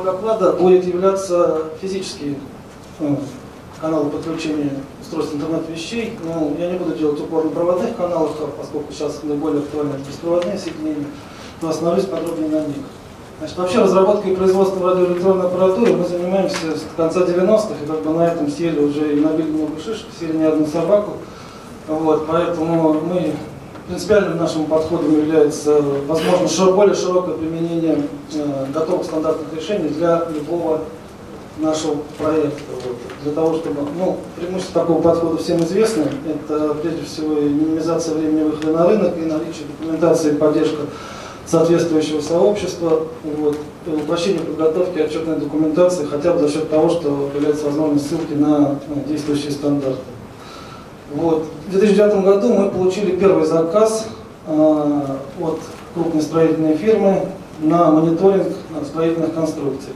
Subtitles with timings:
[0.00, 2.36] моего доклада будет являться физические
[2.98, 3.18] ну,
[3.80, 6.18] каналы подключения устройств интернет вещей.
[6.24, 11.06] Но я не буду делать упор на проводных каналах, поскольку сейчас наиболее актуальны беспроводные соединения,
[11.60, 12.76] но остановлюсь подробнее на них.
[13.38, 18.10] Значит, вообще разработкой и производством радиоэлектронной аппаратуры мы занимаемся с конца 90-х, и как бы
[18.12, 21.12] на этом съели уже и набили много шишек, съели не одну собаку.
[21.88, 23.32] Вот, поэтому мы
[23.90, 27.98] принципиальным нашим подходом является, возможно, более широкое применение
[28.34, 30.82] э, готовых стандартных решений для любого
[31.58, 32.60] нашего проекта.
[32.84, 32.96] Вот.
[33.24, 38.72] Для того, чтобы, ну, преимущество такого подхода всем известно, это прежде всего минимизация времени выхода
[38.72, 40.82] на рынок и наличие документации и поддержка
[41.44, 48.08] соответствующего сообщества, вот, упрощение подготовки отчетной документации хотя бы за счет того, что появляется возможность
[48.08, 49.98] ссылки на, на действующие стандарты.
[51.12, 51.46] Вот.
[51.66, 54.06] В 2009 году мы получили первый заказ
[54.46, 55.00] э,
[55.40, 55.60] от
[55.94, 57.26] крупной строительной фирмы
[57.60, 58.46] на мониторинг
[58.84, 59.92] строительных конструкций.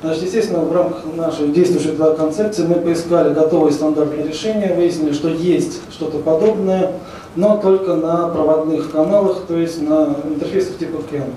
[0.00, 5.80] Значит, естественно, в рамках нашей действующей концепции мы поискали готовые стандартные решения, выяснили, что есть
[5.90, 6.92] что-то подобное,
[7.34, 11.30] но только на проводных каналах, то есть на интерфейсах типа CAN.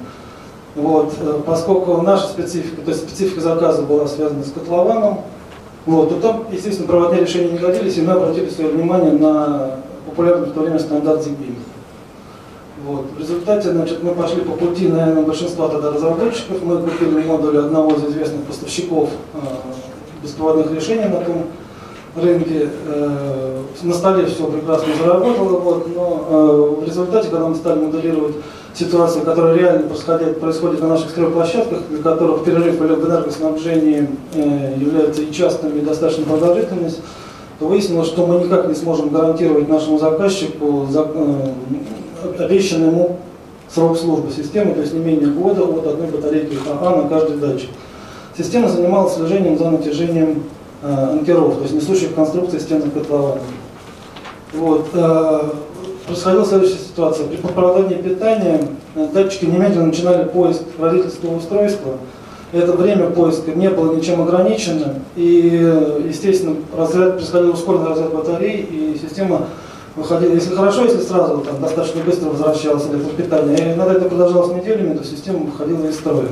[0.76, 5.22] Вот, э, поскольку наша специфика, то есть специфика заказа была связана с котлованом,
[5.86, 10.50] вот, то там, естественно, проводные решения не годились, и мы обратили свое внимание на популярный
[10.50, 11.56] в то время стандарт ZigBee.
[12.86, 13.06] Вот.
[13.16, 16.64] В результате значит, мы пошли по пути, наверное, большинства тогда разработчиков.
[16.64, 19.38] Мы купили модуль одного из известных поставщиков э,
[20.24, 21.46] беспроводных решений на том
[22.16, 22.70] рынке.
[22.88, 28.36] Э, на столе все прекрасно заработало, вот, но э, в результате, когда мы стали моделировать
[28.74, 35.22] ситуацию, которая реально происходит, происходит на наших стройплощадках, для которых перерыв в энергоснабжении э, является
[35.22, 36.90] и частным, и достаточно продолжительным,
[37.60, 43.18] то выяснилось, что мы никак не сможем гарантировать нашему заказчику за, э, обещанный ему
[43.74, 47.70] срок службы системы, то есть не менее года от одной батарейки АА на каждый датчик.
[48.38, 50.44] Система занималась слежением за натяжением
[50.82, 53.42] э, анкеров, то есть несущих конструкций стенных котлована.
[54.54, 54.88] Вот,
[56.12, 57.28] происходила следующая ситуация.
[57.28, 61.94] При попадании питания э, датчики немедленно начинали поиск родительского устройства.
[62.52, 68.60] Это время поиска не было ничем ограничено, и, э, естественно, разряд, происходил ускоренный разряд батареи,
[68.60, 69.48] и система
[69.96, 74.98] выходила, если хорошо, если сразу там, достаточно быстро возвращалось электропитание, и иногда это продолжалось неделями,
[74.98, 76.28] то система выходила из строя.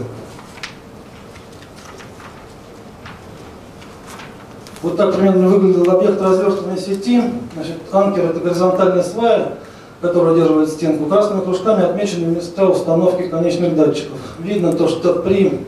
[4.82, 7.22] Вот так примерно выглядел объект разверстывания сети.
[7.54, 9.58] Значит, анкер это горизонтальная свая,
[10.02, 11.06] которая удерживает стенку.
[11.06, 14.18] Красными кружками отмечены места установки конечных датчиков.
[14.40, 15.60] Видно то, что при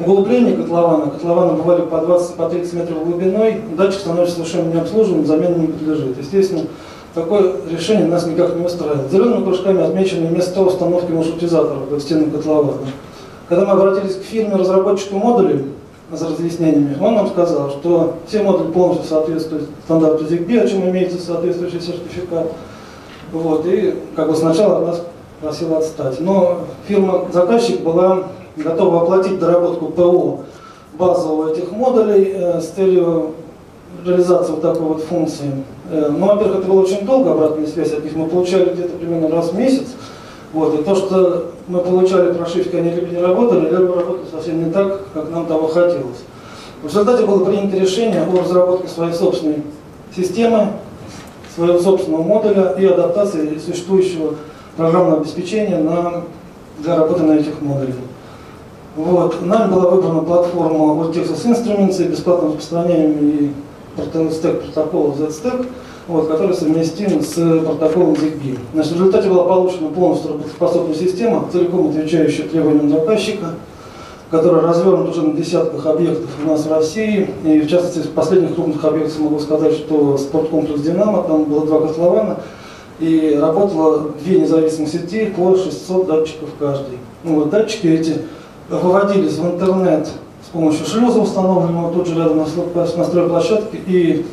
[0.00, 5.66] углублении котлована, котлованы бывали по 20-30 по метров глубиной, датчик становится совершенно необслуживаемым, замене не
[5.68, 6.18] подлежит.
[6.18, 6.62] Естественно,
[7.14, 9.10] такое решение нас никак не устраивает.
[9.10, 12.78] Зелеными кружками отмечены места установки маршрутизаторов в стены котлована.
[13.48, 15.64] Когда мы обратились к фирме разработчику модулей,
[16.10, 21.20] с разъяснениями, он нам сказал, что все модули полностью соответствуют стандарту ZigBee, о чем имеется
[21.20, 22.46] соответствующий сертификат.
[23.32, 25.02] Вот, и как бы сначала нас
[25.40, 26.20] просила отстать.
[26.20, 28.24] Но фирма-заказчик была
[28.56, 30.40] готова оплатить доработку ПО
[30.94, 33.34] базового этих модулей э, с целью
[34.04, 35.64] реализации вот такой вот функции.
[35.90, 39.28] Э, ну, во-первых, это было очень долго, обратная связь от них мы получали где-то примерно
[39.28, 39.86] раз в месяц.
[40.52, 44.70] Вот, и то, что мы получали прошивки, они либо не работали, либо работали совсем не
[44.70, 46.24] так, как нам того хотелось.
[46.82, 49.62] В результате было принято решение о разработке своей собственной
[50.16, 50.68] системы,
[51.58, 54.34] своего собственного модуля и адаптации существующего
[54.76, 56.22] программного обеспечения на,
[56.78, 57.96] для работы на этих модулях.
[58.94, 59.44] Вот.
[59.44, 63.50] Нами была выбрана платформа вот Texas Instruments и бесплатным распространением и
[64.32, 65.66] стек протокола ZStack
[66.06, 68.58] вот, который совместим с протоколом ZigBee.
[68.72, 73.54] Значит, в результате была получена полностью работоспособная система, целиком отвечающая требованиям заказчика,
[74.30, 77.30] которая развернута уже на десятках объектов у нас в России.
[77.44, 81.80] И в частности, из последних крупных объектов могу сказать, что спорткомплекс «Динамо», там было два
[81.80, 82.36] котлована,
[83.00, 86.98] и работало две независимых сети по 600 датчиков каждый.
[87.24, 88.16] Ну, вот, датчики эти
[88.68, 90.08] выводились в интернет
[90.44, 92.46] с помощью шлюза, установленного тут же рядом на
[93.04, 94.26] стройплощадке, и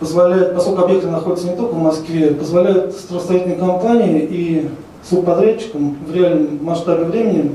[0.00, 4.70] позволяет, поскольку объекты находятся не только в Москве, позволяет строительной компании и
[5.08, 7.52] субподрядчикам в реальном масштабе времени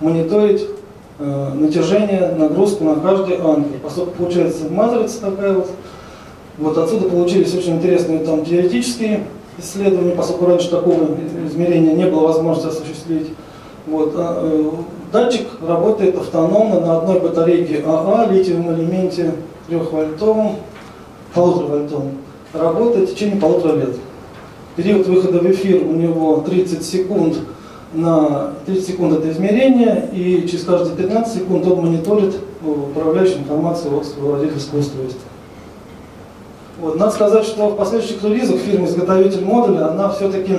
[0.00, 0.66] мониторить
[1.18, 3.78] натяжение, нагрузку на каждый анкер.
[3.82, 5.70] Поскольку получается матрица такая вот,
[6.58, 9.24] вот отсюда получились очень интересные там теоретические
[9.58, 11.06] исследования, поскольку раньше такого
[11.46, 13.28] измерения не было возможности осуществить.
[13.86, 14.70] Вот, а, э,
[15.12, 19.34] датчик работает автономно на одной батарейке АА, литиевом элементе
[19.68, 20.56] 3-вольтовом,
[21.34, 22.12] полутора вольтом,
[22.52, 23.96] работает в течение полутора лет.
[24.76, 27.36] Период выхода в эфир у него 30 секунд
[27.94, 34.06] на 30 секунд это измерение, и через каждые 15 секунд он мониторит управляющую информацию от
[34.06, 35.22] своего водительского устройства.
[36.80, 36.98] Вот.
[36.98, 40.58] Надо сказать, что в последующих релизах фирма-изготовитель модуля, она все-таки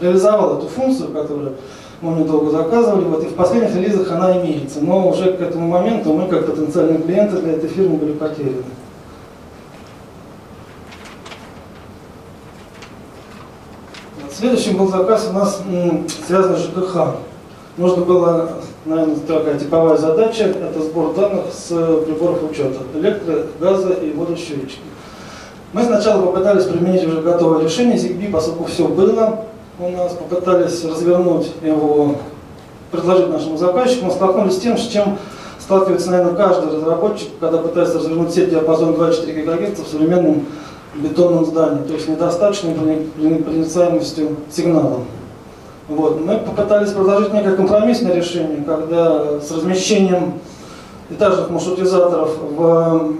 [0.00, 1.52] реализовала эту функцию, которую
[2.00, 4.80] мы недолго долго заказывали, вот, и в последних релизах она имеется.
[4.80, 8.64] Но уже к этому моменту мы, как потенциальные клиенты для этой фирмы, были потеряны.
[14.32, 15.62] Следующим был заказ у нас
[16.26, 17.16] связанный с ЖКХ.
[17.76, 18.50] Нужно было,
[18.84, 21.68] наверное, такая типовая задача, это сбор данных с
[22.04, 24.78] приборов учета, электро, газа и водосчетчики.
[25.72, 29.40] Мы сначала попытались применить уже готовое решение ZigBee, поскольку все было
[29.80, 32.14] у нас, попытались развернуть его,
[32.92, 35.18] предложить нашему заказчику, но столкнулись с тем, с чем
[35.58, 40.46] сталкивается, наверное, каждый разработчик, когда пытается развернуть сеть диапазон 2,4 ГГц в современном
[40.96, 45.00] бетонном здании, то есть недостаточной проницаемостью сигнала.
[45.88, 46.20] Вот.
[46.24, 50.34] Мы попытались предложить некое компромиссное решение, когда с размещением
[51.10, 53.14] этажных маршрутизаторов в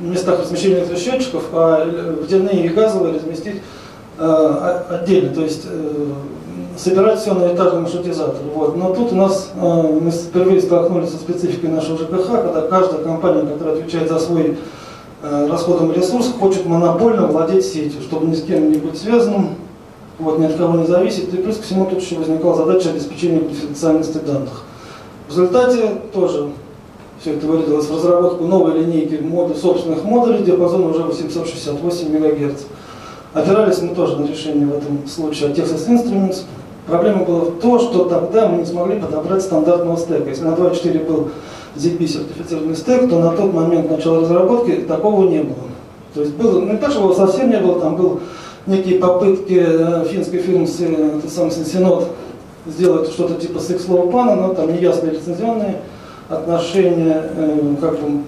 [0.00, 3.62] местах размещения электросчетчиков, а водяные и газовые разместить
[4.18, 6.06] э, отдельно, то есть э,
[6.76, 8.42] собирать все на этажный маршрутизатор.
[8.54, 8.76] Вот.
[8.76, 13.46] Но тут у нас э, мы впервые столкнулись со спецификой нашего ЖКХ, когда каждая компания,
[13.46, 14.58] которая отвечает за свой
[15.22, 19.50] расходом ресурсов хочет монопольно владеть сетью, чтобы ни с кем не быть связанным,
[20.18, 21.32] вот, ни от кого не зависеть.
[21.32, 24.64] И плюс ко всему тут еще возникала задача обеспечения конфиденциальности данных.
[25.28, 26.50] В результате тоже
[27.20, 32.62] все это вылилось в разработку новой линейки моды, собственных модулей диапазона уже 868 МГц.
[33.32, 36.42] Опирались мы тоже на решение в этом случае от Texas Instruments.
[36.86, 40.28] Проблема была в том, что тогда мы не смогли подобрать стандартного стека.
[40.28, 41.28] Если на 2.4 был
[41.76, 45.68] ZP сертифицированный стек, то на тот момент начала разработки такого не было.
[46.14, 48.20] То есть было, ну не так, что его совсем не было, там был
[48.66, 52.08] некие попытки э, финской фирмы, э, это сам Синод,
[52.66, 55.76] сделать что-то типа секс-лоу-пана, но там неясные лицензионные
[56.28, 58.22] отношения, э, как бы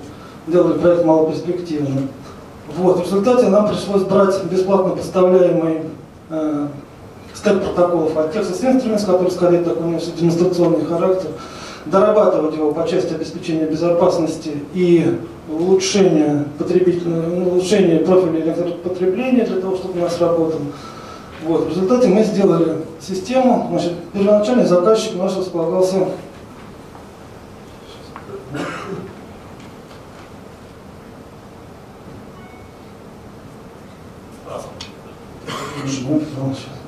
[0.47, 2.09] делали проект малоперспективным.
[2.77, 5.83] Вот, в результате нам пришлось брать бесплатно поставляемый
[6.31, 6.67] э,
[7.35, 11.31] стек протоколов от Texas Instruments, который скорее такой носит демонстрационный характер,
[11.87, 19.77] дорабатывать его по части обеспечения безопасности и улучшения, потребительного, ну, улучшения профиля электропотребления для того,
[19.77, 20.61] чтобы у нас работал.
[21.45, 21.67] Вот.
[21.67, 23.67] В результате мы сделали систему.
[23.71, 26.07] Значит, первоначальный заказчик наш располагался
[36.55, 36.84] Сейчас.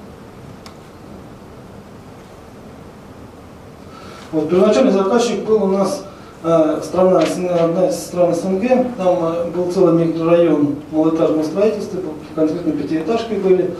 [4.37, 6.05] Вот, первоначальный заказчик был у нас
[6.45, 8.69] э, страна, одна из стран СНГ,
[8.99, 12.01] там э, был целый микрорайон малоэтажного строительства,
[12.35, 13.71] конкретно пятиэтажки были.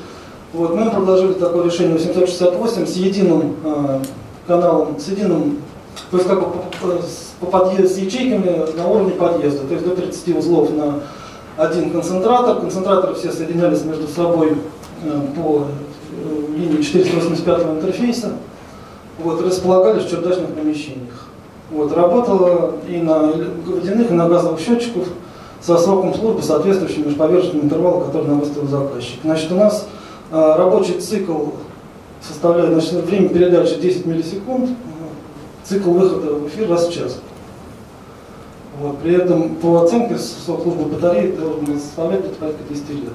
[0.55, 4.01] Вот, мы предложили такое решение 868 с единым э,
[4.47, 5.59] каналом, с единым,
[6.11, 6.47] то есть как бы
[6.81, 11.01] по, по подъезд, с ячейками на уровне подъезда, то есть до 30 узлов на
[11.59, 12.61] один концентратор.
[12.61, 14.57] Концентраторы все соединялись между собой
[15.05, 15.67] э, по
[16.13, 18.33] э, линии 485 интерфейса
[19.19, 21.29] вот, располагались в чердачных помещениях.
[21.71, 23.33] Вот, работала и на
[23.67, 25.05] водяных, и на газовых счетчиках
[25.61, 29.19] со сроком службы, соответствующим межповерхностному интервалу, который нам выставил заказчик.
[29.25, 29.89] Значит, у нас
[30.31, 31.47] а, рабочий цикл
[32.21, 34.71] составляет значит, время передачи 10 миллисекунд,
[35.65, 37.21] цикл выхода в эфир раз в час.
[38.81, 43.13] Вот, при этом по оценке срок службы батареи должен составлять порядка 10 лет.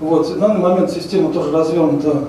[0.00, 2.24] Вот, в данный момент система тоже развернута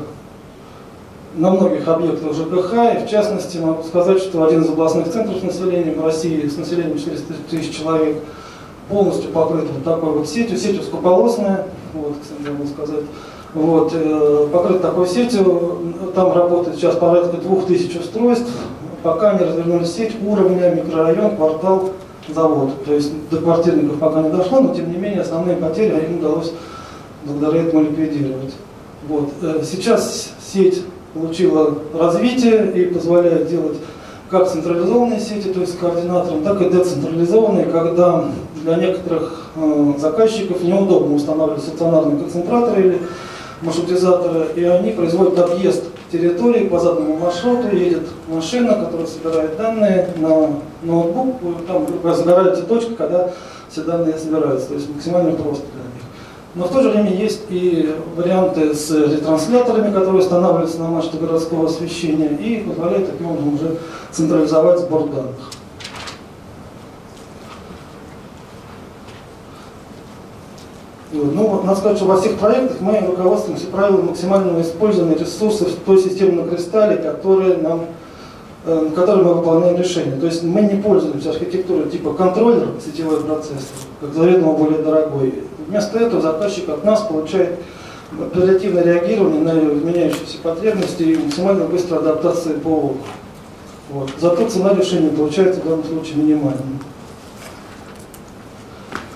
[1.35, 5.43] на многих объектах ЖКХ, и в частности могу сказать, что один из областных центров с
[5.43, 8.17] населением России с населением 400 тысяч человек
[8.89, 13.05] полностью покрыт вот такой вот сетью, сеть узкополосная, вот, кстати, могу сказать,
[13.53, 18.49] вот, э, покрыт такой сетью, там работает сейчас порядка 2000 устройств,
[19.03, 21.91] пока не развернули сеть уровня микрорайон, квартал,
[22.33, 22.83] завод.
[22.85, 26.51] То есть до квартирников пока не дошло, но тем не менее основные потери им удалось
[27.25, 28.53] благодаря этому ликвидировать.
[29.07, 29.29] Вот.
[29.41, 30.83] Э, сейчас сеть
[31.13, 33.77] получила развитие и позволяет делать
[34.29, 38.25] как централизованные сети, то есть координатором, так и децентрализованные, когда
[38.63, 42.99] для некоторых э, заказчиков неудобно устанавливать стационарные концентраторы или
[43.61, 50.49] маршрутизаторы, и они производят объезд территории по заданному маршруту, едет машина, которая собирает данные на
[50.83, 51.35] ноутбук,
[51.67, 53.31] там загорается точка, когда
[53.69, 55.65] все данные собираются, то есть максимально просто.
[56.55, 61.67] Но в то же время есть и варианты с ретрансляторами, которые устанавливаются на мачте городского
[61.67, 63.77] освещения и позволяют таким образом уже
[64.11, 65.35] централизовать сбор данных.
[71.11, 76.43] Ну, надо сказать, что во всех проектах мы руководствуемся правилом максимального использования ресурсов той системы
[76.43, 77.85] на кристалле, которые нам,
[78.65, 80.19] э, которой мы выполняем решение.
[80.19, 83.57] То есть мы не пользуемся архитектурой типа контроллер, сетевой процессор,
[84.01, 85.33] как заведомо более дорогой.
[85.69, 87.59] Вместо этого заказчик от нас получает
[88.19, 92.95] оперативное реагирование на изменяющиеся потребности и максимально быструю адаптацию по
[93.89, 94.11] вот.
[94.19, 96.61] Зато цена решения получается в данном случае минимальной.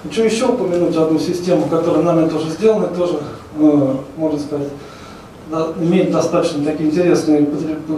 [0.04, 3.20] Хочу еще упомянуть одну систему, которая нами тоже сделана, тоже,
[3.58, 4.70] э, можно сказать,
[5.50, 7.48] да, имеет достаточно такие интересные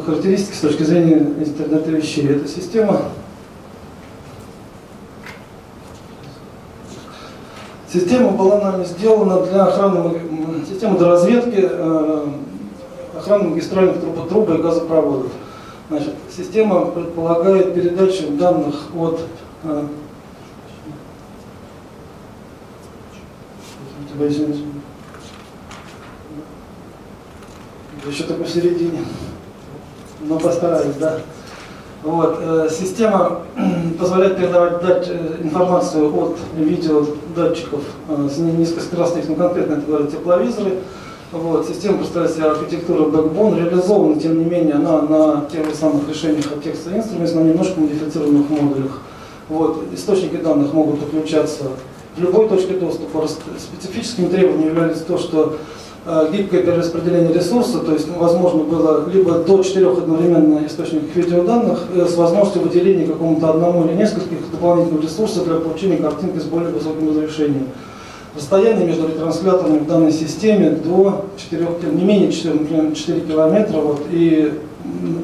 [0.06, 2.28] характеристики с точки зрения интернета вещей.
[2.28, 3.04] Эта система
[7.96, 10.20] Система была нами сделана для охраны,
[10.70, 12.28] система для разведки э,
[13.18, 15.32] охраны магистральных труб, и газопроводов.
[15.88, 19.22] Значит, система предполагает передачу данных от
[19.64, 19.88] э,
[28.06, 29.06] Еще только посередине.
[30.20, 31.20] Но постараюсь, да.
[32.04, 32.40] Вот.
[32.42, 33.44] Э, система
[33.98, 40.80] позволяет передавать дать, э, информацию от видеодатчиков э, с низкоскоростных, ну конкретно это говорят тепловизоры.
[41.32, 41.68] Вот.
[41.68, 46.46] Система представляет себя архитектуру Backbone, реализована, тем не менее, она на тех же самых решениях
[46.52, 49.02] от текста Instruments, на немножко модифицированных модулях.
[49.50, 49.84] Вот.
[49.94, 51.66] Источники данных могут подключаться
[52.16, 53.28] в любой точке доступа.
[53.28, 55.58] Специфическим требованием является то, что
[56.32, 62.16] гибкое перераспределение ресурса, то есть возможно было либо до четырех одновременно источников видеоданных э, с
[62.16, 67.70] возможностью выделения какому-то одному или нескольких дополнительных ресурсов для получения картинки с более высоким разрешением.
[68.36, 74.02] Расстояние между ретрансляторами в данной системе до 4, не менее 4, например, 4 километра, вот,
[74.12, 74.54] и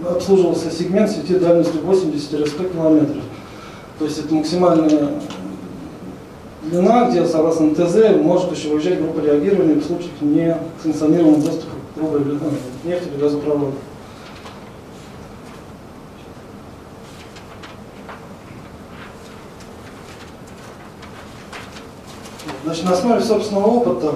[0.09, 3.23] обслуживался сегмент сети дальностью 80-100 километров.
[3.99, 5.09] То есть это максимальная
[6.63, 11.99] длина, где, согласно ТЗ, может еще выезжать группа реагирования в случаях не санкционированного доступа к
[11.99, 12.37] трубе
[12.83, 13.73] нефти или газопровода.
[22.63, 24.15] Значит, на основе собственного опыта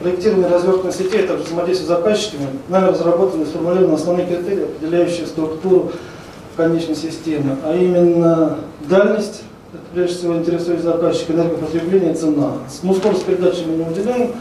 [0.00, 5.92] проектирование развертывания сетей, также взаимодействие с заказчиками, нами разработаны и сформулированы основные критерии, определяющие структуру
[6.56, 8.58] конечной системы, а именно
[8.88, 12.52] дальность, это прежде всего интересует заказчика, энергопотребление, цена.
[12.82, 14.32] Ну, скорость передачи мы не уделяем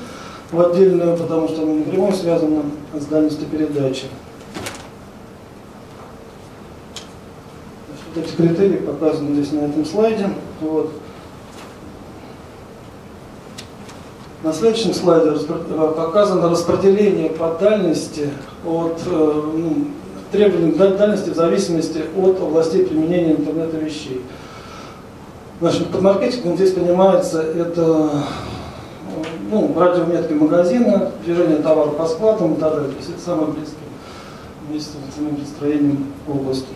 [0.52, 4.06] в отдельную, потому что она напрямую связана с дальностью передачи.
[8.14, 10.30] Вот эти критерии показаны здесь на этом слайде.
[10.62, 10.92] Вот.
[14.44, 15.32] На следующем слайде
[15.98, 18.30] показано распределение по дальности
[18.64, 19.88] от э, ну,
[20.32, 24.22] требований дальности в зависимости от областей применения интернета вещей.
[25.62, 28.10] Значит, под маркетингом здесь понимается это
[29.50, 32.92] ну, радиометки магазина, движение товара по складам и так далее.
[32.92, 33.86] То есть это самое близкое
[34.68, 36.68] вместе с самим строением области.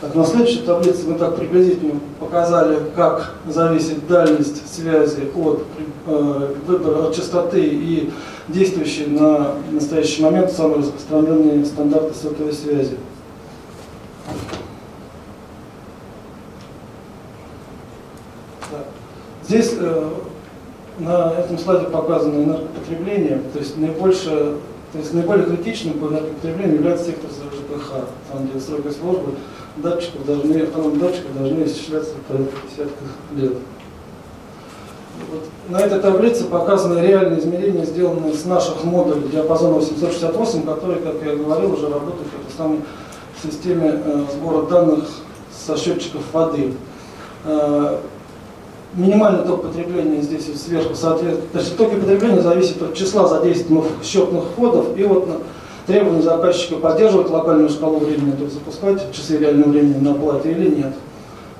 [0.00, 5.64] Так, на следующей таблице мы так приблизительно показали, как зависит дальность связи от
[6.06, 8.12] э, выбора от частоты и
[8.46, 12.96] действующие на настоящий момент самые распространенные стандарты сотовой связи.
[19.48, 20.10] Здесь э,
[20.98, 24.56] на этом слайде показано энергопотребление, то есть наибольшее
[24.92, 27.92] то есть наиболее критичным по энергопотреблению является сектор ЖКХ,
[28.32, 29.34] там где сроки службы
[29.76, 33.52] датчиков должны, автономных датчиков должны исчисляться порядка десятков лет.
[35.30, 41.16] Вот на этой таблице показаны реальные измерения, сделанные с наших модулей диапазона 868, которые, как
[41.22, 42.80] я говорил, уже работают в этой самой
[43.42, 45.04] системе э, сбора данных
[45.52, 46.72] со счетчиков воды.
[47.44, 47.98] Э,
[48.94, 51.52] минимальный ток потребления здесь сверху соответствует.
[51.52, 55.28] То есть токи потребления зависит от числа задействованных счетных входов и вот
[55.86, 60.68] требования заказчика поддерживать локальную шкалу времени, то есть запускать часы реального времени на оплате или
[60.76, 60.94] нет.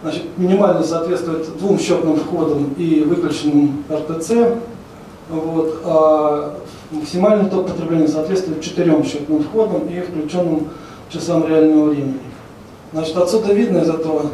[0.02, 4.32] Значит, минимально соответствует двум счетным входам и выключенным РТЦ,
[5.28, 6.54] вот, а
[6.90, 10.68] максимальный ток потребления соответствует четырем счетным входам и включенным
[11.10, 12.20] часам реального времени.
[12.92, 14.26] Значит, отсюда видно из этого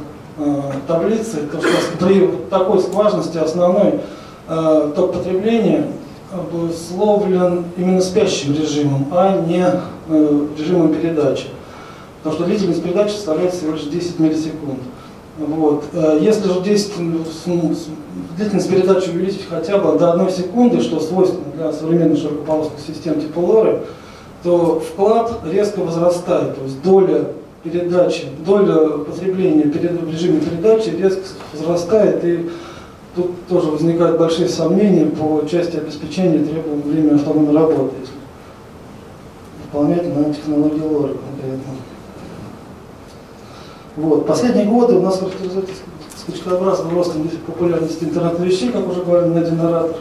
[0.86, 4.00] таблицы, то, что при такой скважности основной
[4.48, 5.86] э, ток потребления
[6.32, 9.64] обусловлен именно спящим режимом, а не
[10.08, 11.46] э, режимом передачи.
[12.22, 14.80] Потому что длительность передачи составляет всего лишь 10 миллисекунд.
[15.38, 15.84] Вот.
[15.92, 17.74] Э, если же 10, ну,
[18.36, 23.38] длительность передачи увеличить хотя бы до 1 секунды, что свойственно для современных широкополосных систем типа
[23.38, 23.84] LoRa,
[24.42, 27.24] то вклад резко возрастает, то есть доля
[27.64, 31.22] передачи, доля потребления в режиме передачи резко
[31.54, 32.50] возрастает, и
[33.16, 38.14] тут тоже возникают большие сомнения по части обеспечения требований времени автономной работы, если
[39.64, 41.74] выполнять на технологии LoRa конкретно.
[43.96, 44.26] Вот.
[44.26, 45.74] Последние годы у нас характеризуется
[46.18, 49.96] скачкообразным ростом популярности интернета вещей, как уже говорил один оратор.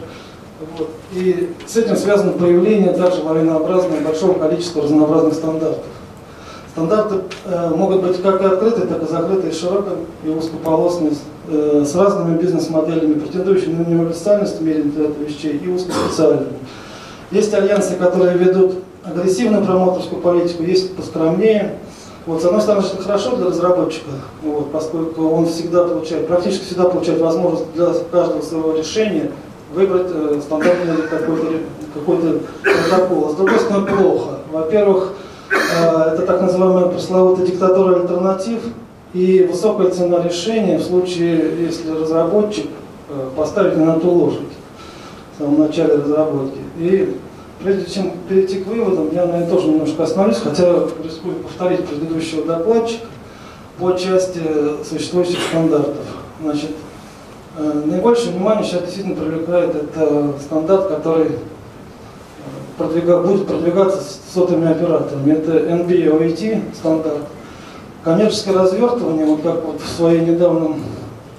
[0.78, 0.90] Вот.
[1.12, 5.84] И с этим связано появление также лавинообразного большого количества разнообразных стандартов.
[6.74, 11.12] Стандарты э, могут быть как и открытые, так и закрытые, широкие и узкополосные,
[11.46, 16.54] э, с разными бизнес-моделями, претендующими на универсальность в мире интернета вещей и узкоспециальными.
[17.30, 21.76] Есть альянсы, которые ведут агрессивную промоутерскую политику, есть поскромнее.
[22.26, 24.10] Вот, с одной стороны, это хорошо для разработчика,
[24.42, 29.30] вот, поскольку он всегда получает, практически всегда получает возможность для каждого своего решения
[29.72, 31.58] выбрать э, стандартный какой-то
[31.94, 33.28] какой протокол.
[33.28, 34.30] А с другой стороны, плохо.
[34.50, 35.12] Во-первых,
[35.54, 38.60] это так называемая пресловутая диктатура альтернатив
[39.12, 42.66] и высокая цена решения в случае, если разработчик
[43.08, 44.40] э, поставит на ту лошадь
[45.34, 46.58] в самом начале разработки.
[46.78, 47.16] И
[47.62, 53.06] прежде чем перейти к выводам, я, наверное, тоже немножко остановлюсь, хотя рискую повторить предыдущего докладчика
[53.78, 54.40] по части
[54.84, 56.04] существующих стандартов.
[56.42, 56.70] Значит,
[57.56, 61.38] Э, наибольшее внимание сейчас действительно привлекает это стандарт, который э,
[62.76, 65.32] продвига, будет продвигаться с сотовыми операторами.
[65.32, 67.22] Это NB-OET стандарт.
[68.02, 70.82] Коммерческое развертывание, вот как вот в своей недавнем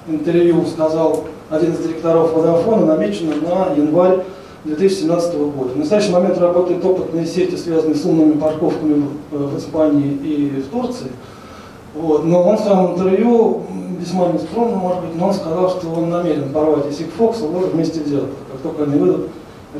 [0.08, 4.20] интервью сказал один из директоров Водофона, намечено на январь
[4.64, 5.74] 2017 года.
[5.74, 11.12] В настоящий момент работают опытные сети, связанные с умными парковками в Испании и в Турции.
[11.94, 12.24] Вот.
[12.24, 13.62] Но он в своем интервью
[14.00, 18.00] весьма нескромно, может быть, но он сказал, что он намерен порвать и Сигфокс, и вместе
[18.00, 19.28] делать, как только они выйдут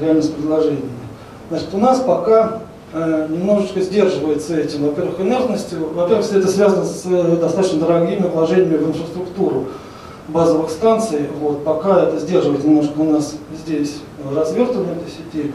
[0.01, 1.06] реально с предложениями.
[1.49, 2.59] Значит, у нас пока
[2.93, 4.87] э, немножечко сдерживается этим.
[4.87, 5.93] Во-первых, инертностью.
[5.93, 9.67] Во-первых, это связано с э, достаточно дорогими вложениями в инфраструктуру
[10.29, 11.29] базовых станций.
[11.41, 13.35] Вот, пока это сдерживает немножко у нас
[13.65, 13.99] здесь
[14.35, 15.53] развертывание этой сети.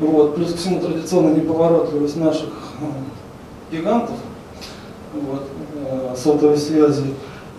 [0.00, 2.48] Вот, плюс ко всему традиционно неповоротливость наших
[2.80, 4.16] э, гигантов
[5.12, 5.42] вот,
[5.74, 7.14] э, сотовой связи.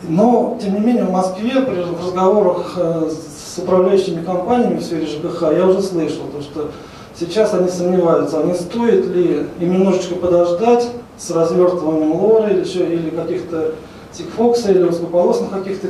[0.07, 5.43] Но, тем не менее, в Москве при разговорах э, с управляющими компаниями в сфере ЖКХ
[5.55, 6.71] я уже слышал, то, что
[7.19, 12.85] сейчас они сомневаются, а не стоит ли им немножечко подождать с развертыванием лора или, еще,
[12.85, 13.73] или каких-то
[14.11, 15.89] тикфокса или узкополосных каких-то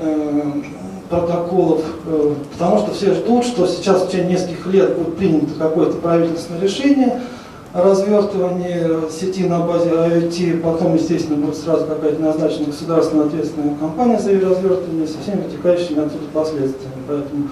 [0.00, 0.42] э,
[1.08, 5.96] протоколов, э, потому что все ждут, что сейчас в течение нескольких лет будет принято какое-то
[5.98, 7.20] правительственное решение,
[7.72, 14.32] развертывание сети на базе IoT, потом, естественно, будет сразу какая-то назначена государственная ответственная компания за
[14.32, 17.02] ее развертывание со всеми вытекающими отсюда последствиями.
[17.06, 17.48] Поэтому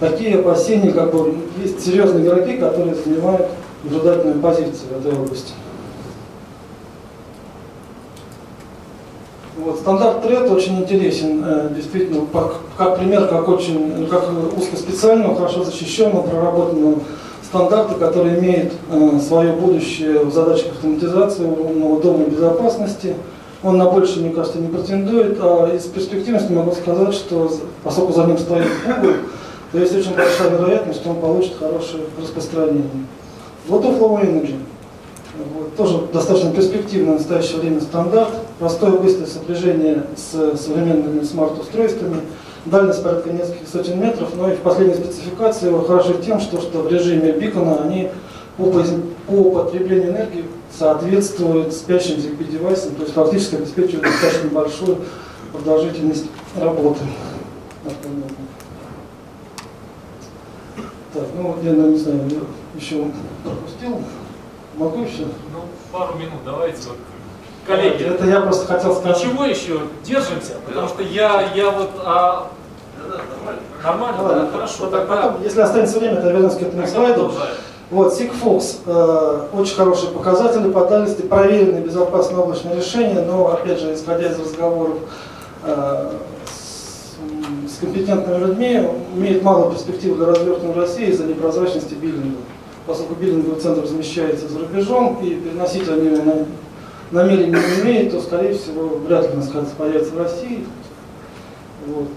[0.00, 3.48] такие опасения, как бы, есть серьезные игроки, которые занимают
[3.84, 5.52] наблюдательную позицию в этой области.
[9.58, 14.24] Вот, стандарт тред очень интересен, э, действительно, как, как пример, как очень, как
[14.56, 17.00] узкоспециального, хорошо защищенного, проработанного
[17.44, 23.14] стандарты, которые имеют э, свое будущее в задачах автоматизации умного дома безопасности.
[23.64, 27.50] Он на больше, мне кажется, не претендует, а из перспективности могу сказать, что
[27.82, 29.14] поскольку за ним стоит Google,
[29.72, 32.84] то есть очень большая вероятность, что он получит хорошее распространение.
[33.68, 34.56] Bluetooth Low Energy.
[35.54, 38.30] Вот, тоже достаточно перспективный в настоящее время стандарт.
[38.58, 42.22] Простое быстрое сопряжение с современными смарт-устройствами–
[42.70, 46.82] дальность порядка нескольких сотен метров, но и в последней спецификации его хорошо тем, что, что
[46.82, 48.10] в режиме бикона они
[48.56, 48.64] по,
[49.26, 50.44] по потреблению энергии
[50.76, 54.98] соответствуют спящим ZigBee девайсам, то есть фактически обеспечивают достаточно большую
[55.52, 56.26] продолжительность
[56.56, 57.00] работы.
[61.18, 63.06] Так, ну я не знаю, я еще
[63.42, 64.00] пропустил.
[64.76, 65.24] Могу еще?
[65.52, 66.98] Ну, пару минут, давайте вот
[67.66, 68.04] коллеги.
[68.04, 69.18] Это я просто хотел сказать.
[69.18, 72.50] Ничего еще, держимся, потому что я, я вот а,
[73.82, 74.74] Нормально, Ладно, да, хорошо.
[74.80, 75.14] Вот, тогда...
[75.14, 77.32] потом, если останется время, то вернусь к этому слайду.
[77.90, 83.94] Вот, Sigfox, э, очень хорошие показатели по дальности, проверенные безопасные облачные решения, но, опять же,
[83.94, 84.98] исходя из разговоров
[85.64, 86.10] э,
[87.80, 88.82] компетентными людьми,
[89.16, 92.38] имеет мало перспектив для развертывания в России из-за непрозрачности биллинга.
[92.86, 96.10] Поскольку биллинговый центр размещается за рубежом, и переносить они
[97.10, 100.64] намерения не имеют, то, скорее всего, вряд ли у нас появится в России.
[101.86, 102.08] Вот.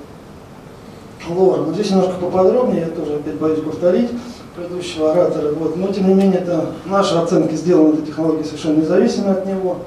[1.29, 1.67] Лор.
[1.67, 4.09] Но здесь немножко поподробнее, я тоже опять боюсь повторить
[4.55, 5.53] предыдущего оратора.
[5.53, 5.77] Вот.
[5.77, 9.77] Но тем не менее, это наши оценки сделаны этой технологии совершенно независимо от него.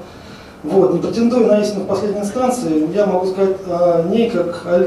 [0.63, 0.93] Вот.
[0.93, 4.79] Не претендуя на истину в последней инстанции, я могу сказать о ней как о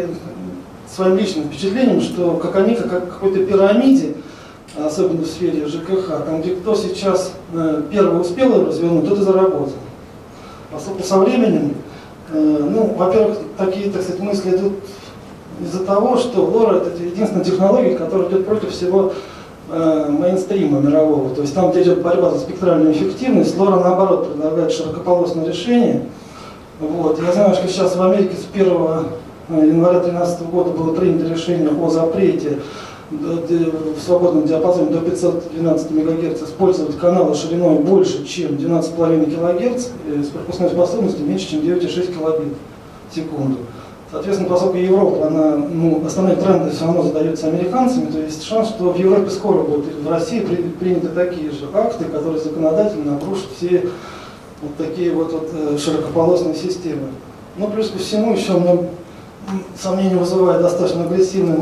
[0.95, 4.15] своим личным впечатлением, что как они, как о какой-то пирамиде,
[4.77, 9.73] особенно в сфере ЖКХ, там где кто сейчас э, первый успел развернуть, тот и заработал.
[10.73, 11.75] Поскольку со временем,
[12.33, 14.75] э, ну, во-первых, такие, так сказать, мысли идут
[15.61, 19.13] из-за того, что лора это единственная технология, которая идет против всего
[19.71, 21.35] э, мейнстрима мирового.
[21.35, 26.05] То есть там, где идет борьба за спектральную эффективность, лора наоборот предлагает широкополосное решение.
[26.81, 27.21] Вот.
[27.21, 28.67] Я знаю, что сейчас в Америке с 1
[29.49, 32.59] января 2013 года было принято решение о запрете
[33.11, 39.89] в свободном диапазоне до 512 МГц использовать каналы шириной больше, чем 12,5 кГц
[40.27, 42.55] с пропускной способностью меньше, чем 9,6 кбит
[43.11, 43.59] в секунду.
[44.11, 48.93] Соответственно, поскольку Европа, она, ну, основные тренды все равно задаются американцами, то есть шанс, что
[48.93, 53.91] в Европе скоро будут, в России при, приняты такие же акты, которые законодательно обрушат все
[54.63, 57.09] вот такие вот, вот э, широкополосные системы.
[57.59, 58.89] Ну, плюс ко всему, еще мне
[59.81, 61.57] сомнение вызывает достаточно агрессивный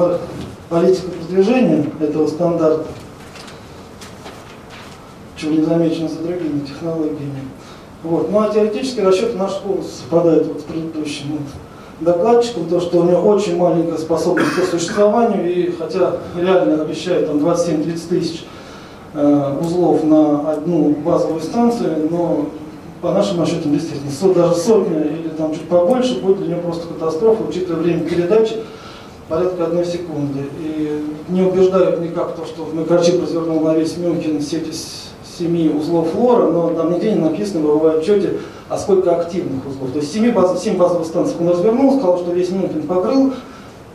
[0.68, 2.86] политика продвижения этого стандарта,
[5.36, 7.40] чего не замечено за другими технологиями.
[8.02, 8.30] Вот.
[8.30, 11.40] Ну а теоретически расчеты наши полностью совпадают вот с предыдущим вот
[12.00, 17.38] докладчиком, то, что у него очень маленькая способность к существованию, и хотя реально обещают там
[17.38, 18.44] 27-30 тысяч
[19.14, 22.46] э, узлов на одну базовую станцию, но
[23.00, 27.42] по нашим расчетам действительно даже сотня или там чуть побольше будет для него просто катастрофа,
[27.48, 28.56] учитывая время передачи
[29.28, 30.40] порядка одной секунды.
[30.60, 35.06] И не убеждают никак то, что микрочип развернул на весь Мюнхен сеть из
[35.38, 39.90] семи узлов флора, но там нигде не написано в отчете, а сколько активных узлов.
[39.92, 43.32] То есть 7, баз, 7 базовых станций он развернул, сказал, что весь Мюнхен покрыл,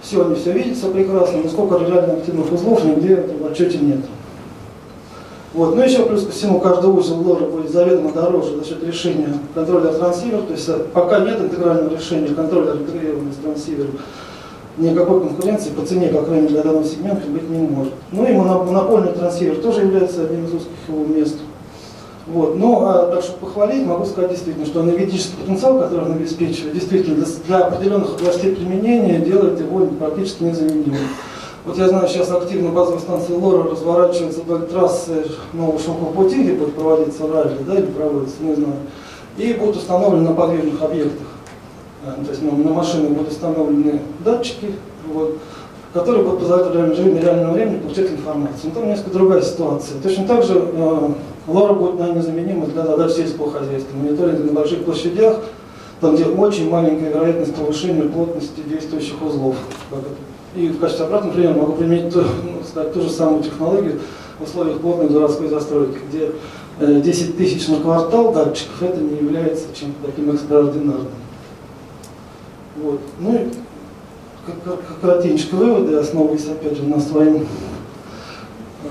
[0.02, 4.00] все, они все видят, все прекрасно, но сколько реально активных узлов нигде в отчете нет.
[5.54, 5.76] Вот.
[5.76, 9.94] Ну еще плюс ко всему, каждый узел лора будет заведомо дороже за счет решения контроллера
[9.94, 13.92] трансивер, то есть пока нет интегрального решения контроллера интегрированного с трансивером,
[14.78, 17.94] никакой конкуренции по цене, крайней мере, для данного сегмента быть не может.
[18.12, 21.36] Ну и монопольный трансфер тоже является одним из узких его мест.
[22.28, 22.58] Вот.
[22.58, 27.26] Но а, так что похвалить, могу сказать действительно, что энергетический потенциал, который он обеспечивает, действительно
[27.26, 31.00] для, для определенных областей применения делает его практически незаменимым.
[31.63, 36.54] Вот я знаю, сейчас активно базовые станции ЛОРа разворачиваются вдоль трассы нового шелкового пути, где
[36.54, 38.74] будет проводиться ралли, да, или проводится, не знаю,
[39.38, 41.28] и будут установлены на подвижных объектах.
[42.04, 44.74] Э, то есть ну, на машины будут установлены датчики,
[45.13, 45.38] вот,
[45.93, 48.71] которые будут позволять в реальном реального времени получать информацию.
[48.74, 50.02] Но там несколько другая ситуация.
[50.02, 51.10] Точно так же э,
[51.47, 53.95] лора будет наверное, незаменима для задач сельского хозяйства.
[53.97, 55.41] Мониторинг на больших площадях,
[56.00, 59.58] там, где очень маленькая вероятность повышения плотности действующих узлов.
[60.56, 62.24] И в качестве обратного примера могу применить ну,
[62.68, 64.02] сказать, ту же самую технологию
[64.40, 66.32] в условиях плотной городской застройки, где
[66.80, 71.08] 10 э, тысяч на квартал датчиков это не является чем-то таким экстраординарным.
[72.78, 73.00] Вот.
[73.20, 73.48] Ну и
[75.02, 78.88] коротенько выводы, основываясь опять же на своем э,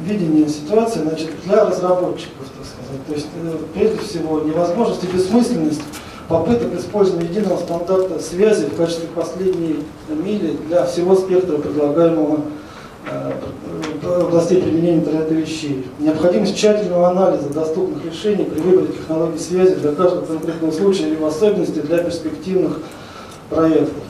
[0.00, 3.06] видении ситуации, значит, для разработчиков, так сказать.
[3.06, 5.82] То есть, э, прежде всего, невозможность и бессмысленность
[6.32, 12.40] попыток использования единого стандарта связи в качестве последней мили для всего спектра предлагаемого
[13.06, 13.32] э,
[14.22, 15.86] областей применения интернета вещей.
[15.98, 21.26] Необходимость тщательного анализа доступных решений при выборе технологий связи для каждого конкретного случая или в
[21.26, 22.78] особенности для перспективных
[23.50, 24.02] проектов.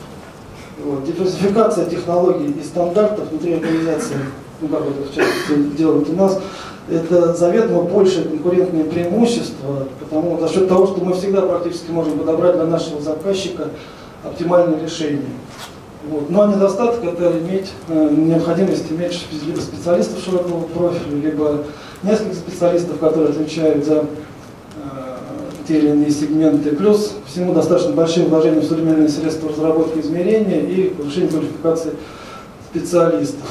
[0.85, 1.03] Вот.
[1.03, 4.15] Диверсификация технологий и стандартов внутри организации,
[4.61, 6.39] ну как это в частности делают у нас,
[6.89, 12.55] это заведомо большее конкурентное преимущество, потому за счет того, что мы всегда практически можем подобрать
[12.55, 13.69] для нашего заказчика
[14.23, 15.21] оптимальное решение.
[16.09, 16.29] Вот.
[16.29, 21.63] Ну а недостаток это иметь э, необходимость иметь либо специалистов широкого профиля, либо
[22.03, 24.05] несколько специалистов, которые отвечают за
[25.67, 30.89] те или иные сегменты, плюс всему достаточно большие вложения в современные средства разработки измерения и
[30.89, 31.93] повышение квалификации
[32.69, 33.47] специалистов.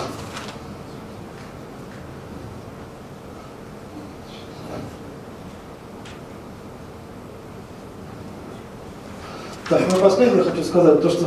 [9.72, 11.24] Так, ну последнее хочу сказать, то что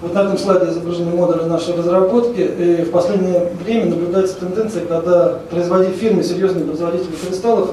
[0.00, 5.40] вот на этом слайде изображены модули нашей разработки, и в последнее время наблюдается тенденция, когда
[5.50, 7.70] производители фирмы, серьезные производители кристаллов,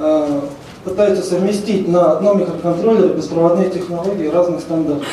[0.00, 0.40] э,
[0.82, 5.06] пытаются совместить на одном микроконтроллере беспроводные технологии разных стандартов.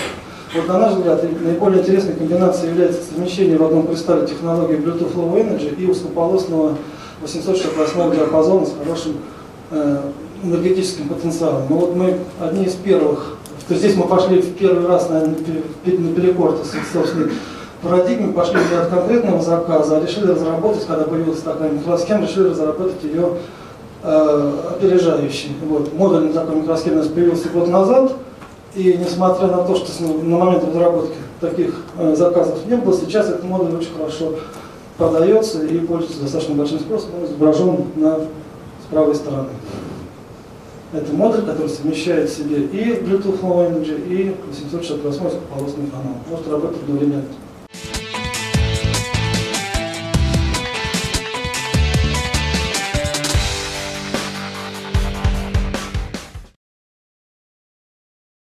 [0.55, 5.35] Вот на наш взгляд, наиболее интересной комбинацией является совмещение в одном кристалле технологии Bluetooth Low
[5.35, 6.75] Energy и узкополосного
[7.21, 9.17] 868 диапазона с хорошим
[9.69, 9.99] э,
[10.41, 11.67] энергетическим потенциалом.
[11.69, 13.35] Но вот мы одни из первых,
[13.69, 15.37] то есть здесь мы пошли в первый раз, наверное,
[15.85, 16.57] наперекор
[16.91, 17.29] собственной
[17.83, 23.03] парадигме, пошли не от конкретного заказа, а решили разработать, когда появилась такая микросхема, решили разработать
[23.03, 23.35] ее
[24.01, 25.51] э, опережающий.
[25.67, 25.93] Вот.
[25.93, 28.13] Модульный такой микросхем у нас появился год назад,
[28.73, 33.43] и несмотря на то, что на момент разработки таких э, заказов не было, сейчас этот
[33.43, 34.33] модуль очень хорошо
[34.97, 39.49] продается и пользуется достаточно большим спросом, он изображен на, с правой стороны.
[40.91, 46.15] Это модуль, который совмещает в себе и Bluetooth Low Energy, и 768 полосный канал.
[46.29, 47.25] Может работать одновременно.